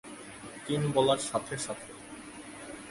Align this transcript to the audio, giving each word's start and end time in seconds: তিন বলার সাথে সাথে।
তিন 0.65 0.81
বলার 0.95 1.21
সাথে 1.29 1.55
সাথে। 1.57 1.89